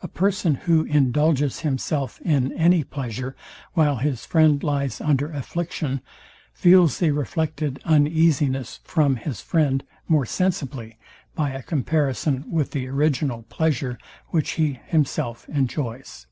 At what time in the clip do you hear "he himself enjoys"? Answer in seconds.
14.52-16.26